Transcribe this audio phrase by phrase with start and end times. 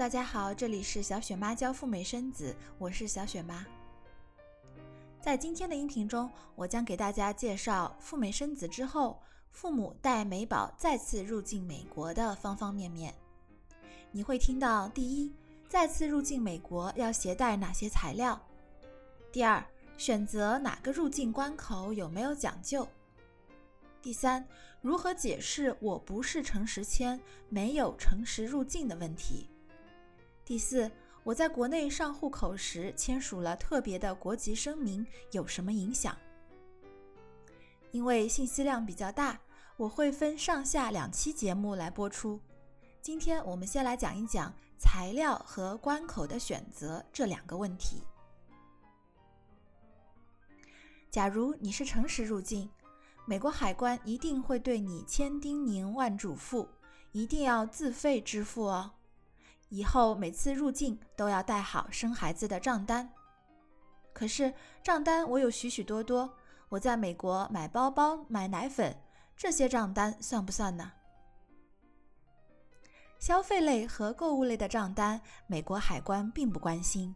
[0.00, 3.66] 大家好，这里是小雪妈教赴美生子，我是小雪妈。
[5.20, 9.20] 在今天的音频中，我将给大家介绍赴美生子之后，
[9.52, 13.14] 父母带美宝再次入境美国的方方面面。
[14.10, 15.34] 你会听到：第一，
[15.68, 18.40] 再次入境美国要携带哪些材料；
[19.30, 19.62] 第二，
[19.98, 22.88] 选择哪个入境关口有没有讲究；
[24.00, 24.48] 第三，
[24.80, 27.20] 如何解释我不是诚实签、
[27.50, 29.46] 没有诚实入境的问题；
[30.50, 30.90] 第四，
[31.22, 36.18] 我在国内上户口时签署了特别的国籍声明有什么影响？
[37.92, 39.38] 因为信息量比较大，
[39.76, 42.40] 我会分上下两期节目来播出。
[43.00, 48.02] 今天我们先来讲一讲材料和关口的选择这两个问题。
[51.12, 52.68] 假如你是诚实入境，
[53.24, 56.66] 美国海关一定会对你千叮咛万嘱咐，
[57.12, 58.90] 一定要自费支付哦。
[59.70, 63.10] 以后每次入境都要带好生孩子的账单。
[64.12, 66.30] 可是账单我有许许多多，
[66.68, 68.94] 我在美国买包包、买奶粉，
[69.36, 70.92] 这些账单算不算呢？
[73.18, 77.14] 消费类和购物类的账单，美国海关并不关心，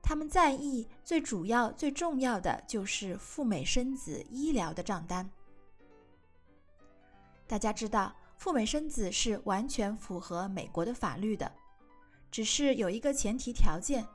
[0.00, 5.28] 他们在意最主要、最重要的就是赴美生子医疗的账单。
[7.46, 11.50] 大家知道，赴美生子是完全符合美国的法律的，
[12.30, 14.06] 只是有一个前提条件：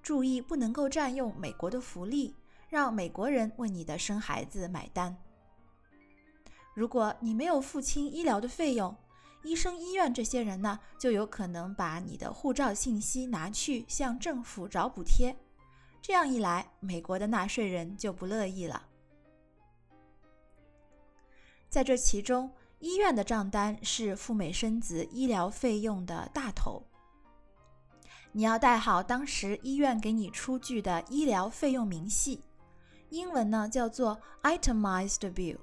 [0.00, 2.36] 注意不能够占用美国的福利，
[2.68, 5.16] 让美国人为你的生孩子买单。
[6.74, 8.96] 如果你没有付清医疗的费用，
[9.42, 15.36] 医生、医院这些人呢，就有可能把你的护照信息拿去向政府找补贴。
[16.00, 18.86] 这样一来，美国的纳税人就不乐意了。
[21.68, 22.52] 在这其中，
[22.82, 26.84] 医院的账单是赴美生子医疗费用的大头。
[28.32, 32.42] 你要带好当时医院给你出具的医疗费用明细，
[33.10, 35.58] 英文呢叫做 itemized bill。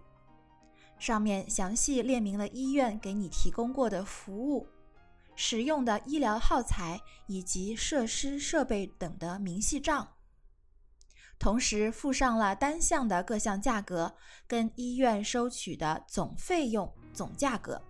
[0.98, 4.66] 上面详细列明了医院给你提供过的服务、
[5.36, 10.08] 使用的医疗耗材以及设施设备等的明细账，
[11.38, 14.16] 同时附上了单项的各项价格
[14.48, 17.82] 跟医院收取的总费用总价格。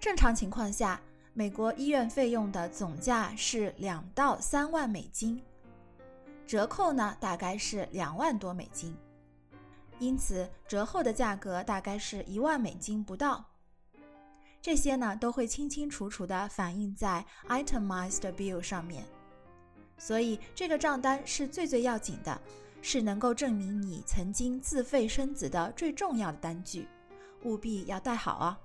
[0.00, 1.00] 正常情况下，
[1.32, 5.42] 美国医院费用的总价是两到三万美金，
[6.46, 8.96] 折扣呢大概是两万多美金。
[9.98, 13.44] 因此，折后的价格大概是一万美金不到。
[14.60, 19.04] 这些呢，都会清清楚楚地反映在 itemized bill 上面。
[19.98, 22.40] 所以，这个账单是最最要紧的，
[22.82, 26.86] 是能够证明你曾经自费生子的最重要的单据，
[27.44, 28.58] 务必要带好哦。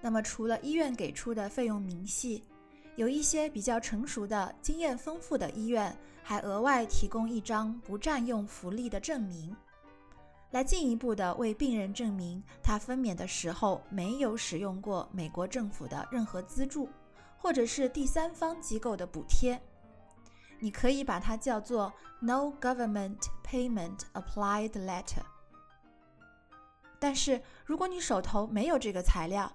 [0.00, 2.42] 那么，除了医院给出的费用明细，
[2.94, 9.54] 有一些比较成熟的、经验丰富的医院，还额外提供一张不占用福利的证明，
[10.50, 16.88] 来进一步的为病人证明他分娩的时候没有使用过美国政府的任何资助，
[17.36, 19.60] 或者是第三方机构的补贴。
[20.58, 25.22] 你可以把它叫做 “No Government Payment Applied Letter”。
[26.98, 29.54] 但是，如果你手头没有这个材料，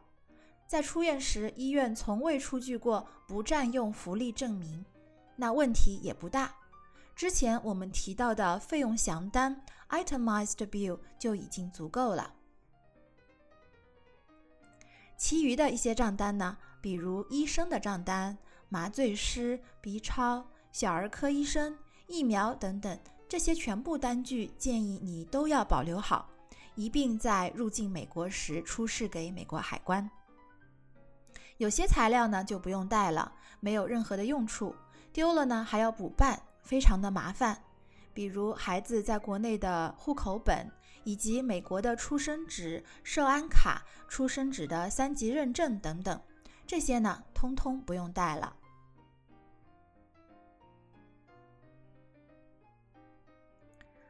[0.68, 4.85] 在出院时，医院从未出具过不占用福利证明，
[5.35, 6.53] 那问题也不大。
[7.22, 12.34] 之前我们提到的费用详单 （itemized bill） 就已经足够了。
[15.18, 18.36] 其余的一些账单呢，比如医生的账单、
[18.70, 21.78] 麻醉师、B 超、小儿科医生、
[22.08, 23.00] 疫苗等等，
[23.30, 26.28] 这些全部单据建议你都要保留好，
[26.74, 30.09] 一并在入境美国时出示给美国海关。
[31.58, 34.76] 有些材料呢就不用带了，没有任何的用处，
[35.14, 37.61] 丢了呢还要补办，非常的麻烦。
[38.13, 40.69] 比如孩子在国内的户口本，
[41.03, 46.22] 以及美国的出生纸、受安卡、出生纸的三级认证等等，
[46.67, 48.55] 这些呢通通不用带了。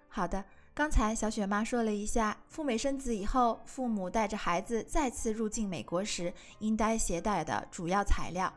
[0.07, 0.43] 好的。
[0.73, 8.51] 刚才小雪妈说了一下，赴美生子以后，父母带着孩子再次入境美国时应该携带的主要材料。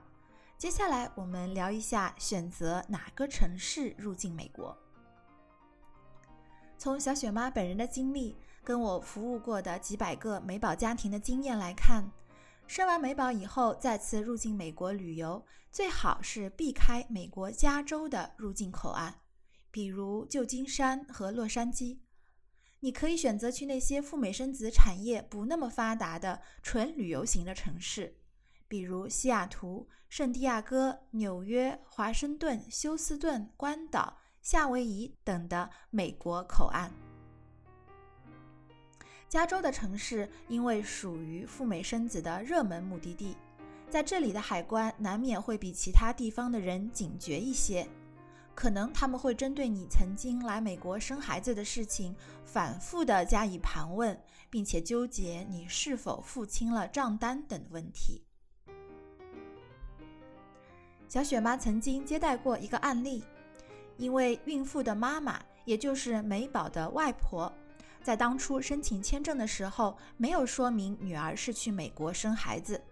[0.64, 4.74] 接下来我们聊一下选择哪个城市入境美国。
[6.78, 8.34] 从小雪妈本人的经历，
[8.64, 12.10] 跟我服务过的几百个美宝家庭的经验来看，
[12.66, 19.14] 生完美宝以后再次入境美国旅游，最好是避开美国加州的入境口岸。
[19.70, 21.98] 比如旧金山和洛杉矶。
[22.80, 28.16] 你可以选择去那些赴美生子产业不那么发达的纯旅游型的城市，
[28.68, 36.90] 比如西雅图、圣地亚哥、纽约、华盛顿、休斯顿、关岛、夏威夷等的美国口岸。
[39.28, 43.36] 加州的城市因为属于赴美生子的热门目的地，
[43.90, 47.88] 在这里的海关难免会比其他地方的人警觉一些。
[48.54, 52.14] 可能他们会针对你曾经来美国生孩子的事情
[52.44, 54.16] 反复的加以盘问，
[54.48, 58.22] 并且纠结你是否付清了账单等问题。
[61.14, 63.22] 小雪妈曾经接待过一个案例，
[63.98, 67.52] 因为孕妇的妈妈，也就是美宝的外婆，
[68.02, 72.82] 在当初申请签证的时候没有说明女儿是去美国生孩子。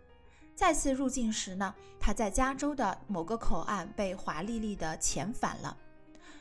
[0.54, 5.76] 再次入境时呢，他在加州的某个口岸被华丽丽的遣返了，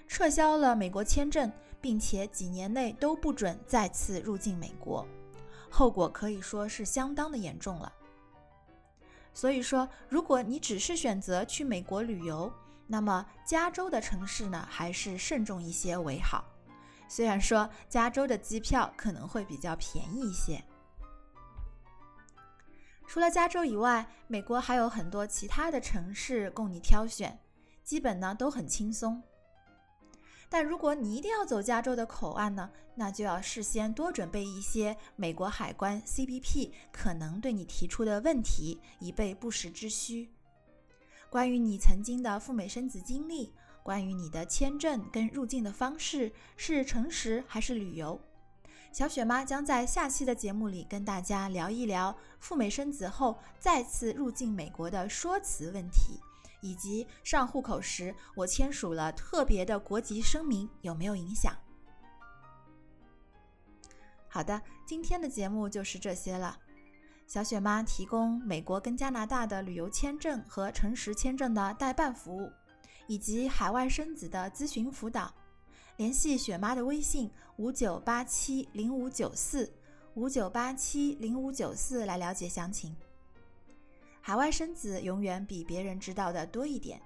[0.08, 1.52] 撤销了美国签证，
[1.82, 5.04] 并且几年内都不准再次入境美国，
[5.68, 7.92] 后果可以说是相当的严重了。
[9.34, 12.52] 所以说，如果你只是选择去美国旅游，
[12.88, 16.44] 那么加州的城市呢，还是慎重一些为好。
[17.08, 20.64] 虽然说加州的机票可能会比较便宜一些。
[23.08, 27.40] 除了加州以外，美国还有很多其他的城市供你挑选，
[27.84, 29.22] 基本呢都很轻松。
[30.54, 40.30] 但如果你一定要走加州的口岸呢，那就要事先多准备一些美国海关 CBP 可能对你提出的问题，以备不时之需。
[41.30, 48.20] 关于你曾经的赴美生子经历，关于你的签证跟入境的方式是诚实还是旅游？
[48.92, 56.20] 小雪妈将在下期的节目里跟大家聊一聊赴美生子后再次入境美国的说辞问题，
[56.62, 61.54] 以及上户口时我签署了特别的国籍声明有没有影响。
[64.28, 66.58] 好的，今天的节目就是这些了。
[67.28, 72.52] 小雪妈提供美国跟加拿大的旅游签证和诚实签证的代办服务，
[73.08, 75.34] 以及海外生子的咨询辅导。
[75.98, 79.72] 联系雪妈的微信五九八七零五九四
[80.16, 82.96] 五九八七零五九四来了解详情。
[84.22, 87.02] 海外生子永远比别人知道的多一点，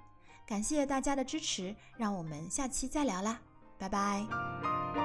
[0.45, 3.39] 感谢大家的支持，让我们下期再聊啦，
[3.77, 5.04] 拜拜。